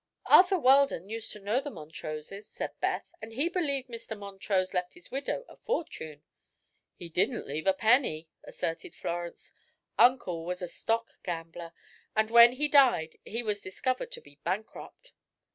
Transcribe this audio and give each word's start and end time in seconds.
"Arthur 0.25 0.57
Weldon 0.57 1.09
used 1.09 1.31
to 1.31 1.39
know 1.39 1.61
the 1.61 1.69
Montroses," 1.69 2.49
said 2.49 2.71
Beth, 2.79 3.05
"and 3.21 3.29
be 3.33 3.47
believed 3.49 3.87
Mr. 3.87 4.17
Montrose 4.17 4.73
left 4.73 4.95
his 4.95 5.11
widow 5.11 5.45
a 5.47 5.57
fortune." 5.57 6.23
"He 6.95 7.07
didn't 7.07 7.45
leave 7.45 7.67
a 7.67 7.73
penny," 7.73 8.27
asserted 8.43 8.95
Florence. 8.95 9.51
"Uncle 9.99 10.43
was 10.43 10.63
a 10.63 10.67
stock 10.67 11.05
gambler, 11.21 11.71
and 12.15 12.31
when 12.31 12.53
he 12.53 12.67
died 12.67 13.19
he 13.23 13.43
was 13.43 13.61
discovered 13.61 14.11
to 14.13 14.21
be 14.21 14.39
bankrupt." 14.43 15.11